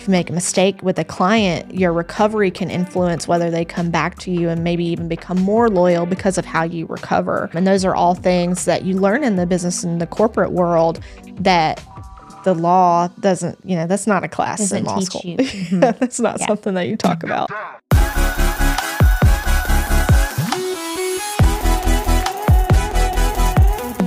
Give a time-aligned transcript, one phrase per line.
[0.00, 3.90] If you make a mistake with a client, your recovery can influence whether they come
[3.90, 7.50] back to you and maybe even become more loyal because of how you recover.
[7.52, 11.00] And those are all things that you learn in the business and the corporate world
[11.40, 11.84] that
[12.44, 15.20] the law doesn't, you know, that's not a class Doesn't in law school.
[15.22, 15.36] you.
[15.36, 15.98] Mhm.
[15.98, 16.46] that's not Yeah.
[16.46, 17.50] something that you talk about.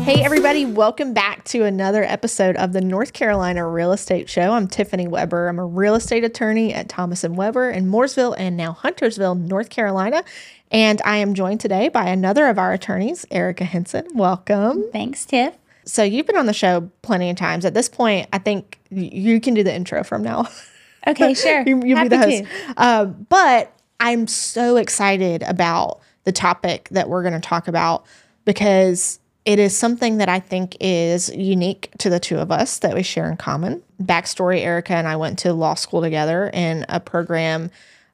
[0.03, 4.51] Hey, everybody, welcome back to another episode of the North Carolina Real Estate Show.
[4.51, 5.47] I'm Tiffany Webber.
[5.47, 9.69] I'm a real estate attorney at Thomas and Webber in Mooresville and now Huntersville, North
[9.69, 10.25] Carolina.
[10.71, 14.05] And I am joined today by another of our attorneys, Erica Henson.
[14.13, 14.83] Welcome.
[14.91, 15.55] Thanks, Tiff.
[15.85, 17.63] So, you've been on the show plenty of times.
[17.63, 20.49] At this point, I think you can do the intro from now.
[21.05, 21.63] Okay, sure.
[21.67, 22.43] you, you'll be the host.
[22.77, 28.05] Um, but I'm so excited about the topic that we're going to talk about
[28.45, 32.95] because it is something that I think is unique to the two of us that
[32.95, 33.83] we share in common.
[34.01, 37.69] Backstory Erica and I went to law school together in a program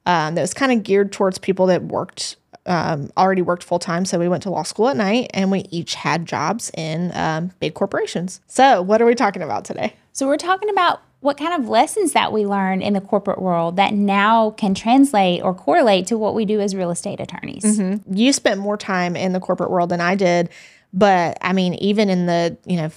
[0.06, 2.36] um, that was kind of geared towards people that worked.
[2.66, 5.66] Um, already worked full time, so we went to law school at night, and we
[5.72, 8.42] each had jobs in um, big corporations.
[8.48, 9.96] So, what are we talking about today?
[10.12, 13.76] So we're talking about what kind of lessons that we learned in the corporate world
[13.78, 17.80] that now can translate or correlate to what we do as real estate attorneys.
[18.10, 20.50] you spent more time in the corporate world than I did,
[20.94, 22.90] but I mean, even in the, you know,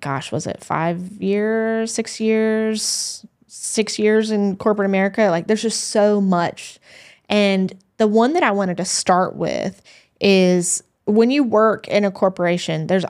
[0.00, 5.28] gosh, was it five years, six years, six years in corporate America?
[5.30, 6.78] Like, there's just so much.
[7.28, 9.82] And the one that I wanted to start with
[10.20, 13.04] is when you work in a corporation, there's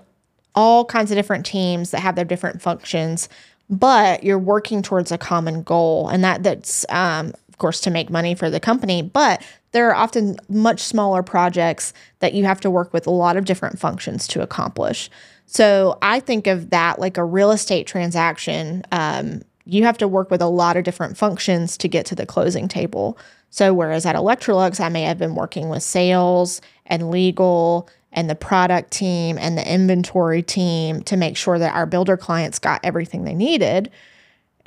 [0.54, 3.28] all kinds of different teams that have their different functions,
[3.68, 8.34] but you're working towards a common goal, and that that's um, course to make money
[8.34, 9.02] for the company.
[9.02, 13.36] But there are often much smaller projects that you have to work with a lot
[13.36, 15.08] of different functions to accomplish.
[15.46, 18.84] So I think of that like a real estate transaction.
[18.90, 22.26] Um, you have to work with a lot of different functions to get to the
[22.26, 23.16] closing table.
[23.50, 28.34] So whereas at Electrolux, I may have been working with sales and legal and the
[28.34, 33.24] product team and the inventory team to make sure that our builder clients got everything
[33.24, 33.90] they needed.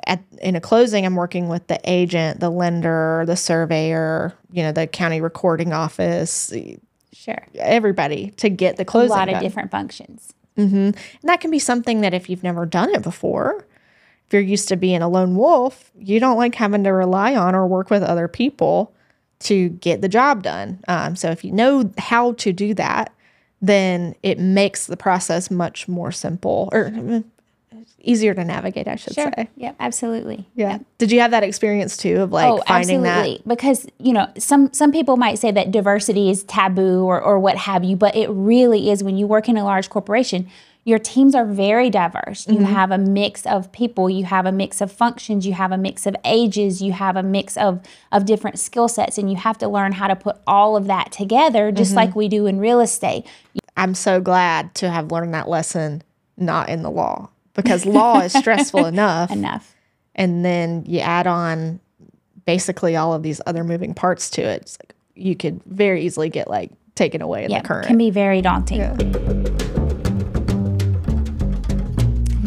[0.05, 4.71] At, in a closing, I'm working with the agent, the lender, the surveyor, you know,
[4.71, 6.51] the county recording office,
[7.13, 7.45] Sure.
[7.55, 9.43] everybody to get the closing A lot of done.
[9.43, 10.33] different functions.
[10.55, 13.65] And that can be something that if you've never done it before,
[14.27, 17.55] if you're used to being a lone wolf, you don't like having to rely on
[17.55, 18.93] or work with other people
[19.39, 20.83] to get the job done.
[20.87, 23.13] Um, so if you know how to do that,
[23.61, 27.23] then it makes the process much more simple or
[28.03, 29.31] easier to navigate, I should Sure.
[29.35, 29.49] say.
[29.55, 30.45] Yep, absolutely.
[30.55, 30.79] Yeah.
[30.97, 33.09] Did you have that experience too of like oh, finding that?
[33.09, 33.43] oh, finding absolutely.
[33.47, 37.57] Because you know, some some people might say that diversity is taboo or or what
[37.57, 39.03] have you, but it really is.
[39.03, 40.49] When you work in a large corporation,
[40.83, 42.45] your teams are very diverse.
[42.45, 42.65] You mm-hmm.
[42.65, 44.09] have a mix of people.
[44.09, 45.47] You have a mix of functions.
[45.47, 46.81] You have a mix of ages.
[46.81, 47.81] You have a mix of
[48.11, 51.13] of different skill sets, and you have to learn how to put all of that
[51.13, 51.99] together, just mm-hmm.
[51.99, 53.25] like we do in real estate.
[53.77, 56.03] I'm so glad to have learned that lesson
[56.37, 59.31] not in the law because law is stressful enough.
[59.31, 59.75] Enough.
[60.15, 61.79] and then you add on
[62.45, 64.61] basically all of these other moving parts to it.
[64.63, 67.85] It's like you could very easily get like taken away in Yeah, the current.
[67.85, 68.81] It can be very daunting.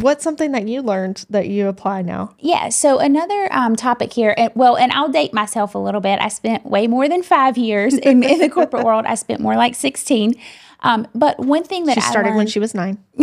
[0.00, 2.34] What's something that you learned that you apply now?
[2.38, 2.68] Yeah.
[2.68, 6.20] So another um, topic here, and, well, and I'll date myself a little bit.
[6.20, 9.06] I spent way more than five years in, in the corporate world.
[9.06, 10.34] I spent more like sixteen.
[10.80, 12.98] Um, but one thing that She I started when she was nine.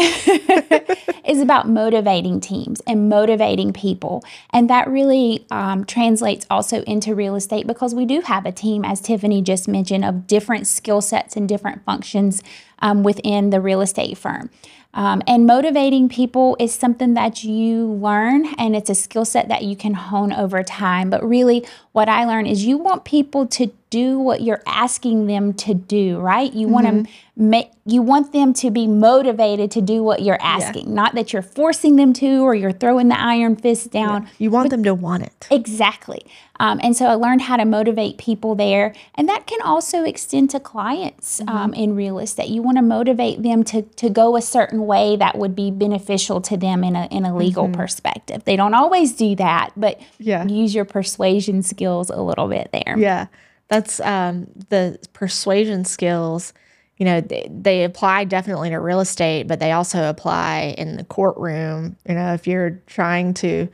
[1.26, 7.36] is about motivating teams and motivating people, and that really um, translates also into real
[7.36, 11.38] estate because we do have a team, as Tiffany just mentioned, of different skill sets
[11.38, 12.42] and different functions
[12.80, 14.50] um, within the real estate firm.
[14.96, 19.64] Um, and motivating people is something that you learn, and it's a skill set that
[19.64, 21.10] you can hone over time.
[21.10, 25.54] But really, what I learned is you want people to do what you're asking them
[25.54, 26.52] to do, right?
[26.52, 30.94] You want to make you want them to be motivated to do what you're asking,
[30.94, 34.30] not that you're forcing them to or you're throwing the iron fist down.
[34.40, 35.48] You want them to want it.
[35.52, 36.26] Exactly.
[36.60, 38.94] Um, and so I learned how to motivate people there.
[39.16, 42.48] And that can also extend to clients um, in real estate.
[42.50, 46.40] You want to motivate them to, to go a certain way that would be beneficial
[46.42, 48.46] to them in a, in a legal perspective.
[48.46, 50.46] They don't always do that, but Yeah.
[50.48, 52.96] use your persuasion skills a little bit there.
[52.98, 53.28] Yeah.
[53.74, 56.54] That's um, the persuasion skills.
[56.98, 61.04] You know, they, they apply definitely to real estate, but they also apply in the
[61.04, 61.98] courtroom.
[62.08, 63.68] You know, if you're trying to,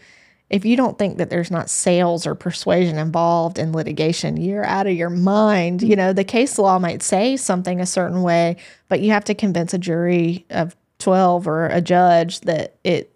[0.49, 4.87] if you don't think that there's not sales or persuasion involved in litigation, you're out
[4.87, 5.81] of your mind.
[5.81, 8.55] You know, the case law might say something a certain way,
[8.87, 13.13] but you have to convince a jury of 12 or a judge that it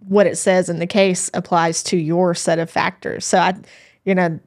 [0.00, 3.24] what it says in the case applies to your set of factors.
[3.24, 3.54] So I,
[4.04, 4.40] you know,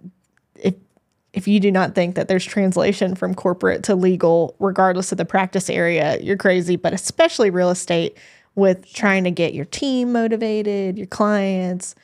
[1.33, 5.25] if you do not think that there's translation from corporate to legal, regardless of the
[5.25, 6.75] practice area, you're crazy.
[6.75, 8.17] But especially real estate,
[8.55, 11.95] with trying to get your team motivated, your clients,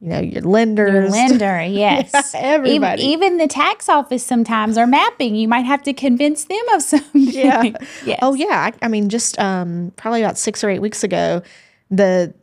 [0.00, 0.92] you know, your lenders.
[0.92, 2.10] Your lender, yes.
[2.34, 3.02] Yeah, everybody.
[3.02, 5.34] Even, even, the tax office sometimes are mapping.
[5.34, 7.22] You might have to convince them of something.
[7.22, 7.62] Yeah.
[8.04, 8.18] yes.
[8.22, 8.70] Oh, yeah.
[8.72, 11.42] I, I mean, just um, probably about six or eight weeks ago,
[11.90, 12.34] the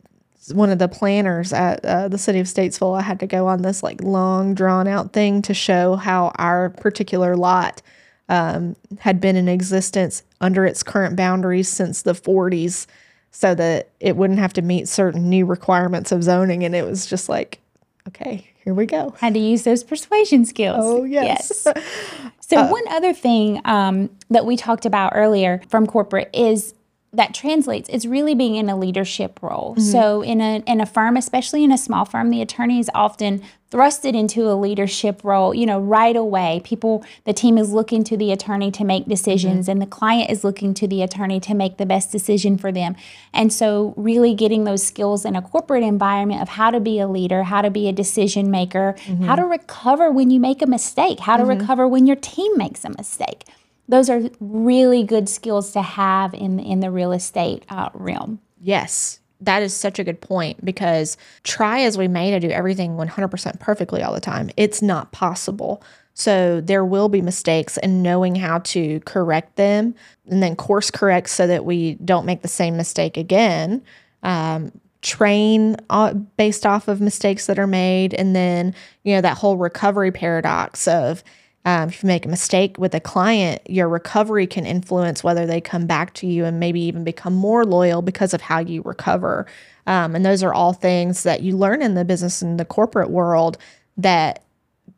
[0.54, 3.62] one of the planners at uh, the city of Statesville, I had to go on
[3.62, 7.82] this like long drawn out thing to show how our particular lot
[8.28, 12.86] um, had been in existence under its current boundaries since the 40s
[13.32, 16.64] so that it wouldn't have to meet certain new requirements of zoning.
[16.64, 17.60] And it was just like,
[18.08, 19.14] okay, here we go.
[19.18, 20.78] Had to use those persuasion skills.
[20.80, 21.64] Oh, yes.
[21.64, 21.84] yes.
[22.40, 26.74] So, uh, one other thing um, that we talked about earlier from corporate is
[27.12, 29.80] that translates it's really being in a leadership role mm-hmm.
[29.80, 33.42] so in a in a firm especially in a small firm the attorney is often
[33.70, 38.16] thrusted into a leadership role you know right away people the team is looking to
[38.16, 39.72] the attorney to make decisions mm-hmm.
[39.72, 42.94] and the client is looking to the attorney to make the best decision for them
[43.32, 47.08] and so really getting those skills in a corporate environment of how to be a
[47.08, 49.24] leader how to be a decision maker mm-hmm.
[49.24, 51.60] how to recover when you make a mistake how to mm-hmm.
[51.60, 53.44] recover when your team makes a mistake
[53.90, 58.40] those are really good skills to have in in the real estate uh, realm.
[58.60, 62.96] Yes, that is such a good point because try as we may to do everything
[62.96, 65.82] 100% perfectly all the time, it's not possible.
[66.14, 69.94] So there will be mistakes and knowing how to correct them
[70.28, 73.82] and then course correct so that we don't make the same mistake again.
[74.22, 74.72] Um,
[75.02, 79.56] train uh, based off of mistakes that are made and then you know that whole
[79.56, 81.24] recovery paradox of
[81.64, 85.60] um, if you make a mistake with a client, your recovery can influence whether they
[85.60, 89.46] come back to you and maybe even become more loyal because of how you recover.
[89.86, 93.10] Um, and those are all things that you learn in the business and the corporate
[93.10, 93.58] world
[93.98, 94.42] that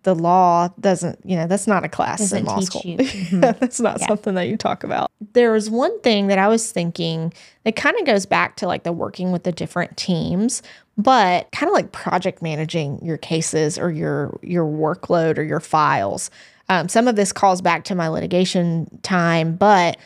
[0.05, 2.83] the law doesn't, you know, that's not a class doesn't in law school.
[2.93, 3.41] Mm-hmm.
[3.41, 4.07] that's not yeah.
[4.09, 5.11] something that you talk about.
[5.33, 7.33] There was one thing that I was thinking
[7.65, 10.63] that kind of goes back to like the working with the different teams,
[10.99, 16.31] but kind of like project managing your cases or your your workload or your files.
[16.73, 19.99] Um, some of this calls back to my litigation time, but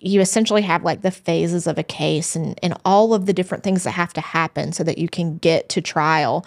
[0.00, 3.62] you essentially have like the phases of a case and, and all of the different
[3.62, 6.44] things that have to happen so that you can get to trial.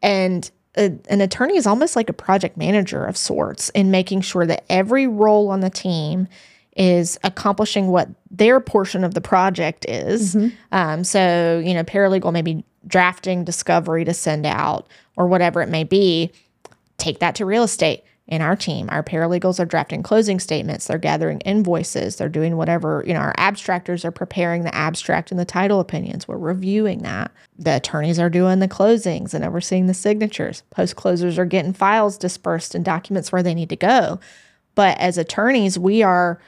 [0.00, 4.46] And a, an attorney is almost like a project manager of sorts in making sure
[4.46, 6.28] that every role on the team
[6.76, 10.36] is accomplishing what their portion of the project is.
[10.36, 10.56] Mm-hmm.
[10.70, 14.86] Um, so, you know, paralegal may be drafting discovery to send out
[15.16, 16.30] or whatever it may be.
[16.96, 18.88] Take that to real estate in our team.
[18.90, 23.34] Our paralegals are drafting closing statements, they're gathering invoices, they're doing whatever, you know, our
[23.34, 26.28] abstractors are preparing the abstract and the title opinions.
[26.28, 27.32] We're reviewing that.
[27.58, 30.62] The attorneys are doing the closings and overseeing the signatures.
[30.70, 34.20] Post closers are getting files dispersed and documents where they need to go.
[34.76, 36.40] But as attorneys, we are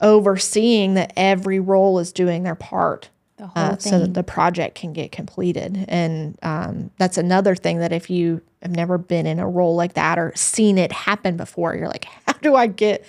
[0.00, 5.12] overseeing that every role is doing their part uh, so that the project can get
[5.12, 5.84] completed.
[5.88, 9.94] And um, that's another thing that if you have never been in a role like
[9.94, 13.04] that or seen it happen before, you're like, how do I get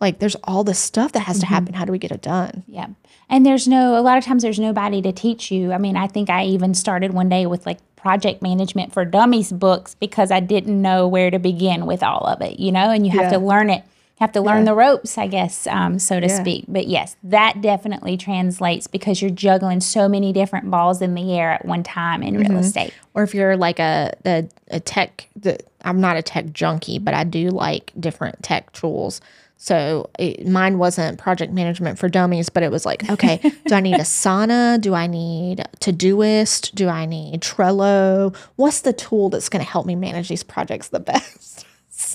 [0.00, 1.40] like there's all this stuff that has mm-hmm.
[1.42, 1.74] to happen.
[1.74, 2.64] How do we get it done?
[2.66, 2.88] Yeah.
[3.30, 5.72] And there's no a lot of times there's nobody to teach you.
[5.72, 9.52] I mean, I think I even started one day with like project management for dummies
[9.52, 13.06] books because I didn't know where to begin with all of it, you know, and
[13.06, 13.38] you have yeah.
[13.38, 13.84] to learn it
[14.22, 14.66] have to learn yeah.
[14.66, 16.40] the ropes, I guess, um, so to yeah.
[16.40, 16.64] speak.
[16.68, 21.50] But yes, that definitely translates because you're juggling so many different balls in the air
[21.50, 22.52] at one time in mm-hmm.
[22.52, 22.94] real estate.
[23.14, 27.14] Or if you're like a a, a tech, the, I'm not a tech junkie, but
[27.14, 29.20] I do like different tech tools.
[29.56, 33.80] So it, mine wasn't project management for dummies, but it was like, okay, do I
[33.80, 34.80] need Asana?
[34.80, 36.74] Do I need Todoist?
[36.76, 38.36] Do I need Trello?
[38.54, 41.66] What's the tool that's going to help me manage these projects the best?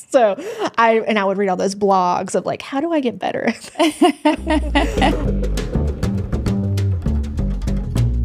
[0.10, 0.36] so
[0.78, 3.54] I and I would read all those blogs of like, how do I get better?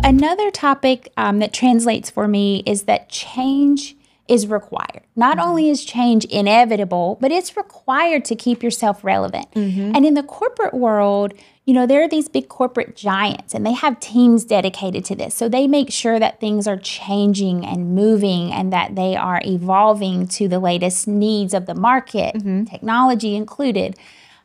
[0.05, 3.95] Another topic um, that translates for me is that change
[4.29, 5.03] is required.
[5.17, 5.49] Not mm-hmm.
[5.49, 9.51] only is change inevitable, but it's required to keep yourself relevant.
[9.53, 9.97] Mm-hmm.
[9.97, 13.73] And in the corporate world, you know, there are these big corporate giants and they
[13.73, 15.35] have teams dedicated to this.
[15.35, 20.27] So they make sure that things are changing and moving and that they are evolving
[20.29, 22.65] to the latest needs of the market, mm-hmm.
[22.65, 23.97] technology included.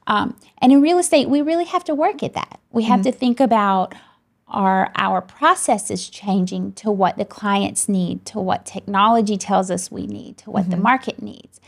[0.06, 2.60] Um, and in real estate, we really have to work at that.
[2.72, 3.12] We have mm-hmm.
[3.12, 3.96] to think about
[4.50, 10.08] are our processes changing to what the clients need, to what technology tells us we
[10.08, 10.72] need, to what mm-hmm.
[10.72, 11.60] the market needs?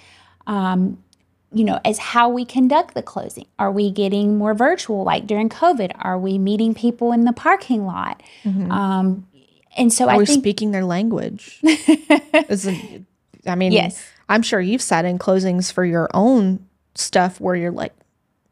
[0.48, 1.04] Um,
[1.52, 3.46] you know, as how we conduct the closing.
[3.58, 5.92] Are we getting more virtual like during COVID?
[5.96, 8.22] Are we meeting people in the parking lot?
[8.44, 8.72] Mm-hmm.
[8.72, 9.28] Um,
[9.78, 11.60] And so Are I we think speaking their language?
[13.46, 14.04] I mean, Yes.
[14.28, 17.94] I'm sure you've sat in closings for your own stuff where you're like,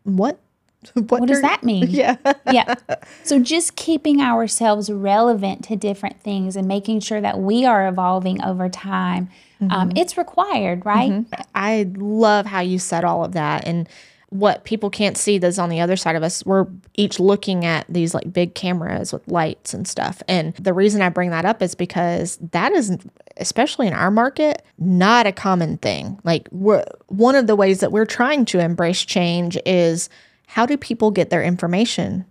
[0.04, 0.40] what?
[0.94, 1.88] What, what does that mean?
[1.90, 2.16] Yeah.
[2.52, 2.76] yeah.
[3.24, 8.42] So just keeping ourselves relevant to different things and making sure that we are evolving
[8.44, 9.30] over time,
[9.60, 9.98] um, Mm-hmm.
[9.98, 11.26] it's required, right?
[11.56, 13.66] I love how you said all of that.
[13.68, 13.90] And
[14.30, 17.86] what people can't see that's on the other side of us, we're each looking at
[17.90, 20.22] these like big cameras with lights and stuff.
[20.28, 22.98] And the reason I bring that up is because that is,
[23.38, 26.20] especially in our market, not a common thing.
[26.24, 30.10] Like, we're, one of the ways that we're trying to embrace change is
[30.48, 32.26] how do people get their information?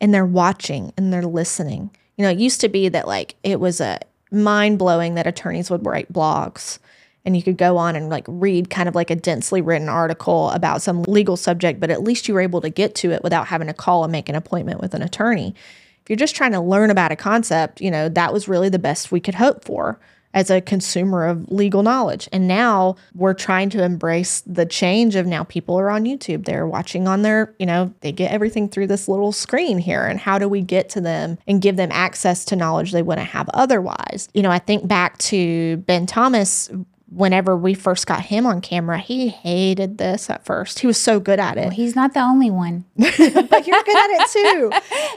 [0.00, 1.90] and they're watching and they're listening.
[2.16, 5.26] You know, it used to be that like it was uh, a mind blowing that
[5.26, 6.78] attorneys would write blogs
[7.24, 10.50] and you could go on and like read kind of like a densely written article
[10.50, 13.48] about some legal subject, but at least you were able to get to it without
[13.48, 15.54] having to call and make an appointment with an attorney.
[16.02, 18.78] If you're just trying to learn about a concept, you know, that was really the
[18.78, 20.00] best we could hope for
[20.34, 22.28] as a consumer of legal knowledge.
[22.32, 26.44] And now we're trying to embrace the change of now people are on YouTube.
[26.44, 30.04] They're watching on their, you know, they get everything through this little screen here.
[30.04, 33.28] And how do we get to them and give them access to knowledge they wouldn't
[33.28, 34.28] have otherwise?
[34.34, 36.70] You know, I think back to Ben Thomas.
[37.10, 40.80] Whenever we first got him on camera, he hated this at first.
[40.80, 42.84] He was so good at it He's not the only one.
[42.96, 44.72] but you're good at it too.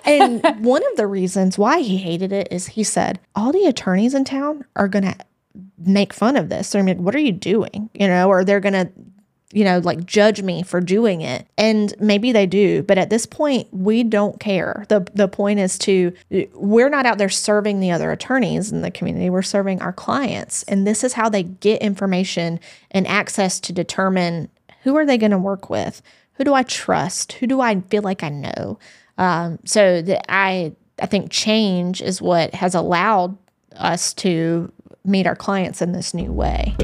[0.06, 4.14] And one of the reasons why he hated it is he said, all the attorneys
[4.14, 5.16] in town are going to
[5.78, 6.72] make fun of this.
[6.72, 7.90] They're be like, what are you doing?
[7.94, 8.90] You know, or they're going to,
[9.54, 11.48] you know, like judge me for doing it.
[11.58, 14.86] And maybe they do, but at this point, we don't care.
[14.90, 16.14] The the point is to
[16.54, 19.30] we're not out there serving the other attorneys in the community.
[19.30, 20.64] We're serving our clients.
[20.64, 22.60] And this is how they get information
[22.92, 24.50] and access to determine
[24.84, 26.02] who are they going to work with?
[26.34, 27.34] Who do I trust?
[27.34, 28.80] Who do I feel like I know?
[29.18, 33.38] Um, so that I I think change is what has allowed
[33.76, 34.72] us to
[35.04, 36.76] meet our clients in this new way.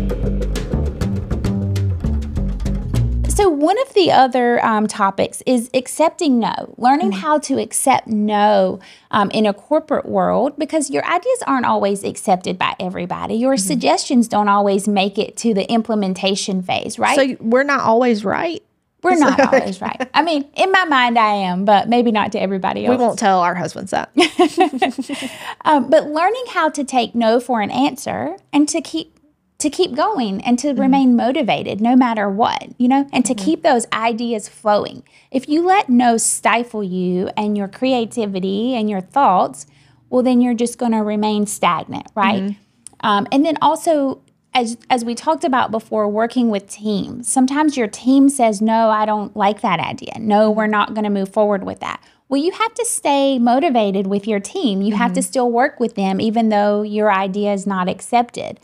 [3.59, 7.15] One of the other um, topics is accepting no, learning Mm.
[7.15, 8.79] how to accept no
[9.11, 13.35] um, in a corporate world because your ideas aren't always accepted by everybody.
[13.35, 13.67] Your Mm-hmm.
[13.67, 17.15] suggestions don't always make it to the implementation phase, right?
[17.17, 18.61] So we're not always right.
[19.03, 20.09] We're not always right.
[20.13, 22.97] I mean, in my mind, I am, but maybe not to everybody else.
[22.97, 24.11] We won't tell our husbands that.
[25.65, 29.16] Um, but learning how to take no for an answer and to keep
[29.59, 30.81] to keep going and to mm-hmm.
[30.81, 33.45] remain motivated no matter what, you know, and to mm-hmm.
[33.45, 35.03] keep those ideas flowing.
[35.31, 39.65] If you let no stifle you and your creativity and your thoughts,
[40.09, 42.43] well, then you're just going to remain stagnant, right?
[42.43, 43.07] Mm-hmm.
[43.07, 44.21] Um, and then also,
[44.53, 47.31] as as we talked about before, working with teams.
[47.31, 50.13] Sometimes your team says, "No, I don't like that idea.
[50.19, 54.07] No, we're not going to move forward with that." Well, you have to stay motivated
[54.07, 54.81] with your team.
[54.81, 58.59] You have to still work with them, even though your idea is not accepted.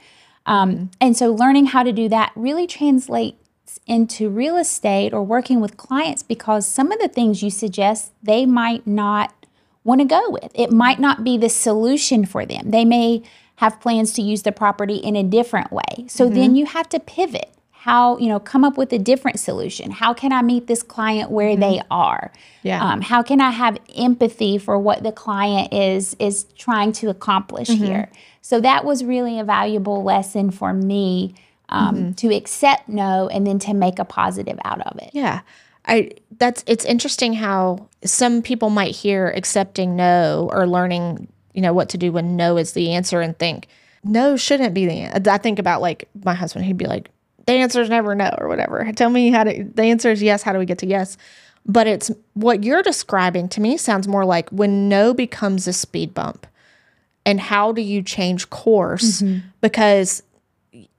[0.45, 3.38] Um, And so, learning how to do that really translates
[3.88, 8.45] into real estate or working with clients because some of the things you suggest they
[8.45, 9.33] might not
[9.83, 10.51] want to go with.
[10.53, 12.71] It might not be the solution for them.
[12.71, 13.23] They may
[13.57, 16.05] have plans to use the property in a different way.
[16.07, 17.50] So then you have to pivot.
[17.71, 19.91] How, you know, come up with a different solution.
[19.91, 22.31] How can I meet this client where they are?
[22.62, 22.81] Yeah.
[22.81, 27.67] Um, how can I have empathy for what the client is is trying to accomplish
[27.67, 28.09] here?
[28.43, 31.33] So that was really a valuable lesson for me
[31.69, 35.12] um, to accept no and then to make a positive out of it.
[35.13, 35.41] Yeah.
[35.85, 41.73] I that's it's interesting how some people might hear accepting no or learning, you know,
[41.73, 43.67] what to do when no is the answer and think
[44.03, 45.31] no shouldn't be the answer.
[45.31, 47.09] I think about like my husband, he'd be like,
[47.45, 48.89] the answer is never no or whatever.
[48.93, 51.17] Tell me how to the answer is yes, how do we get to yes?
[51.65, 56.13] But it's what you're describing to me sounds more like when no becomes a speed
[56.13, 56.45] bump
[57.25, 59.21] and how do you change course?
[59.61, 60.23] Because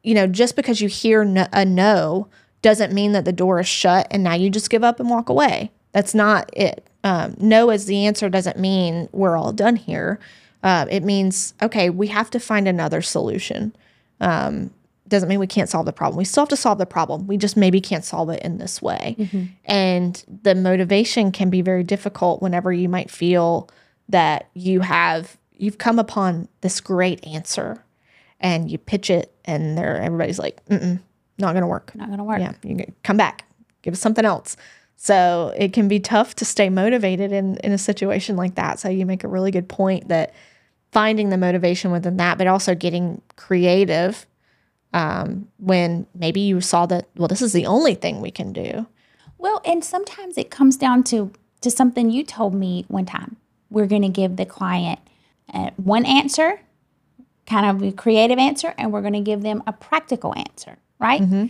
[0.02, 2.28] you know just because you hear no, a no
[2.62, 5.28] doesn't mean that the door is shut and now you just give up and walk
[5.28, 5.70] away.
[5.92, 6.86] That's not it.
[7.02, 10.18] Um, no as the answer doesn't mean we're all done here.
[10.62, 13.74] Uh, it means okay we have to find another solution.
[14.20, 14.70] Um,
[15.06, 16.16] doesn't mean we can't solve the problem.
[16.16, 17.26] We still have to solve the problem.
[17.26, 19.16] We just maybe can't solve it in this way.
[19.66, 23.68] And the motivation can be very difficult whenever you might feel
[24.08, 27.84] that you have you've come upon this great answer
[28.40, 31.00] and you pitch it and there everybody's like Mm-mm,
[31.38, 32.40] not gonna work Not going to work.
[32.40, 33.44] yeah you come back
[33.82, 34.56] give us something else
[34.96, 38.88] so it can be tough to stay motivated in in a situation like that so
[38.88, 40.32] you make a really good point that
[40.92, 44.26] finding the motivation within that but also getting creative
[44.92, 48.86] um, when maybe you saw that well this is the only thing we can do
[49.38, 51.32] Well, and sometimes it comes down to
[51.62, 53.36] to something you told me one time.
[53.70, 55.00] We're going to give the client
[55.52, 56.60] uh, one answer,
[57.46, 61.20] kind of a creative answer, and we're going to give them a practical answer, right?
[61.20, 61.46] Mm-hmm.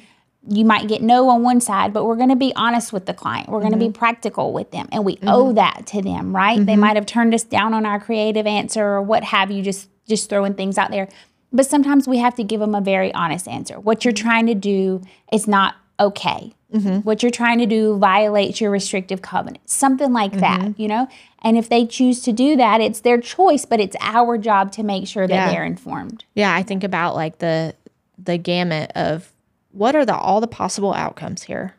[0.47, 3.15] You might get no on one side, but we're going to be honest with the
[3.15, 3.49] client.
[3.49, 3.99] We're going to be mm-hmm.
[3.99, 5.29] practical with them, and we mm-hmm.
[5.29, 6.65] owe that to them, right?
[6.65, 9.89] They might have turned us down on our creative answer or what have you, just
[10.07, 11.09] just throwing things out there.
[11.51, 13.79] But sometimes we have to give them a very honest answer.
[13.79, 15.01] What you're trying to do
[15.33, 16.53] is not okay.
[17.05, 21.07] What you're trying to do violates your restrictive covenant, something like that, you know?
[21.43, 24.83] And if they choose to do that, it's their choice, but it's our job to
[24.83, 25.51] make sure that Yeah.
[25.53, 26.25] they're informed.
[26.35, 27.75] Yeah, I think about like the
[28.19, 29.33] the gamut of
[29.71, 31.75] what are the all the possible outcomes here.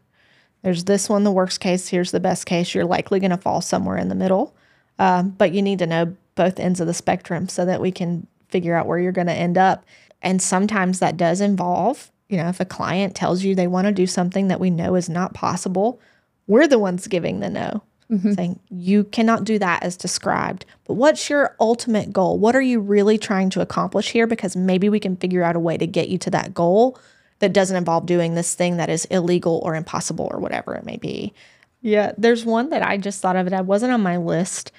[0.61, 1.89] There's this one, the worst case.
[1.89, 2.73] Here's the best case.
[2.73, 4.55] You're likely going to fall somewhere in the middle,
[4.97, 8.27] um, but you need to know both ends of the spectrum so that we can
[8.47, 9.83] figure out where you're going to end up.
[10.21, 13.93] And sometimes that does involve, you know, if a client tells you they want to
[13.93, 15.99] do something that we know is not possible,
[16.47, 18.33] we're the ones giving the no mm-hmm.
[18.33, 20.65] saying you cannot do that as described.
[20.85, 22.37] But what's your ultimate goal?
[22.37, 24.27] What are you really trying to accomplish here?
[24.27, 26.99] Because maybe we can figure out a way to get you to that goal
[27.39, 30.97] that doesn't involve doing this thing that is illegal or impossible or whatever it may
[30.97, 31.33] be.
[31.81, 33.53] Yeah, there's one that I just thought of it.
[33.53, 34.71] I wasn't on my list,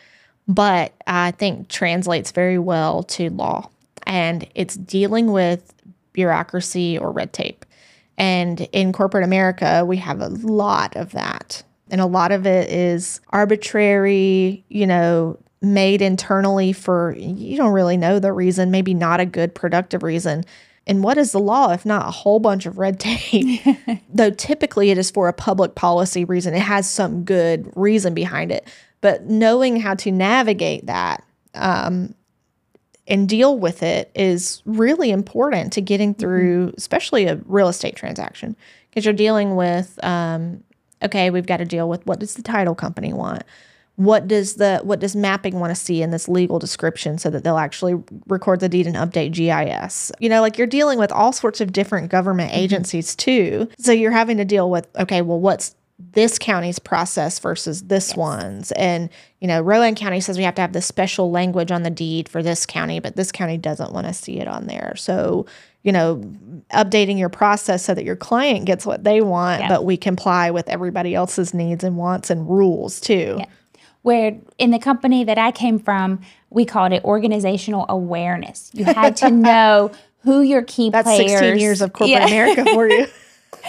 [0.48, 3.70] but I think translates very well to law.
[4.04, 5.72] And it's dealing with
[6.16, 7.64] bureaucracy or red tape.
[8.18, 11.62] And in corporate America, we have a lot of that.
[11.90, 17.96] And a lot of it is arbitrary, you know, made internally for you don't really
[17.96, 20.44] know the reason, maybe not a good productive reason.
[20.86, 23.60] And what is the law if not a whole bunch of red tape?
[24.12, 28.50] Though typically it is for a public policy reason, it has some good reason behind
[28.50, 28.66] it.
[29.00, 32.14] But knowing how to navigate that um,
[33.08, 38.56] and deal with it is really important to getting through, especially a real estate transaction,
[38.90, 40.62] because you're dealing with, um,
[41.02, 43.44] okay, we've got to deal with what does the title company want?
[43.96, 47.44] What does the what does mapping want to see in this legal description so that
[47.44, 47.94] they'll actually
[48.26, 50.12] record the deed and update GIS?
[50.20, 53.68] You know, like you're dealing with all sorts of different government agencies too.
[53.78, 58.70] So you're having to deal with, okay, well, what's this county's process versus this one's.
[58.72, 59.08] And,
[59.40, 62.28] you know, Rowan County says we have to have this special language on the deed
[62.28, 64.94] for this county, but this county doesn't want to see it on there.
[64.96, 65.46] So,
[65.82, 66.16] you know,
[66.74, 69.68] updating your process so that your client gets what they want, Yeah.
[69.68, 73.36] but we comply with everybody else's needs and wants and rules too.
[73.38, 73.46] Yeah.
[74.02, 76.20] where in the company that I came from,
[76.50, 78.70] we called it organizational awareness.
[78.74, 79.90] You had to know
[80.24, 81.30] who your key That's players.
[81.40, 82.26] 16 years of corporate Yeah.
[82.26, 83.06] America for you.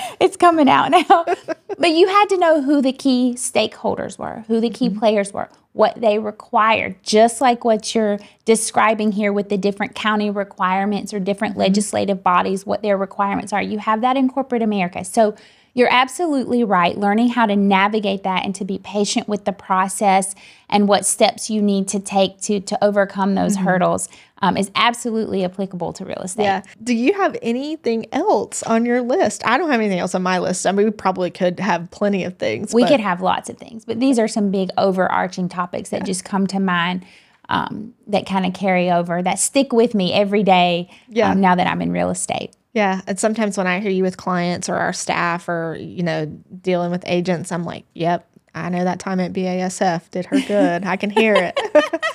[0.19, 1.25] it's coming out now.
[1.77, 4.99] but you had to know who the key stakeholders were, who the key mm-hmm.
[4.99, 10.29] players were, what they required, just like what you're describing here with the different county
[10.29, 11.62] requirements or different mm-hmm.
[11.62, 13.62] legislative bodies, what their requirements are.
[13.62, 15.03] You have that in corporate America.
[15.05, 15.36] So
[15.77, 16.97] you're absolutely right.
[16.97, 20.33] Learning how to navigate that and to be patient with the process
[20.67, 23.65] and what steps you need to take to to overcome those mm-hmm.
[23.65, 24.10] hurdles
[24.41, 26.43] um, is absolutely applicable to real estate.
[26.43, 26.62] Yeah.
[26.84, 29.45] Do you have anything else on your list?
[29.45, 30.65] I don't have anything else on my list.
[30.67, 32.73] I mean, we probably could have plenty of things.
[32.73, 36.06] We but- could have lots of things, but these are some big overarching topics that
[36.06, 37.06] just come to mind
[37.50, 41.32] um, that kind of carry over, that stick with me every day Yeah.
[41.32, 42.52] um, now that I'm in real estate.
[42.73, 46.26] Yeah, and sometimes when I hear you with clients or our staff or you know
[46.62, 48.28] dealing with agents, I'm like, "Yep,
[48.65, 50.86] I know that time at BASF did her good.
[50.86, 51.60] I can hear it.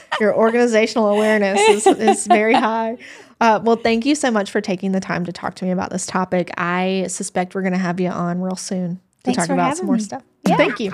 [0.21, 2.99] Your organizational awareness is, is very high."
[3.41, 5.91] Uh, well, thank you so much for taking the time to talk to me about
[5.91, 6.53] this topic.
[6.57, 9.77] I suspect we're going to have you on real soon to Thanks talk about having
[9.79, 10.03] some more me.
[10.03, 10.23] stuff.
[10.45, 10.93] Thank you.